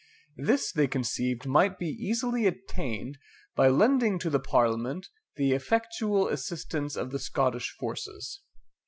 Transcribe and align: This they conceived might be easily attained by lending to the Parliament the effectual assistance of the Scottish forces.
This 0.37 0.71
they 0.71 0.87
conceived 0.87 1.45
might 1.45 1.77
be 1.77 1.85
easily 1.85 2.47
attained 2.47 3.19
by 3.55 3.67
lending 3.67 4.17
to 4.17 4.31
the 4.31 4.39
Parliament 4.39 5.07
the 5.35 5.51
effectual 5.51 6.27
assistance 6.27 6.95
of 6.95 7.11
the 7.11 7.19
Scottish 7.19 7.69
forces. 7.79 8.41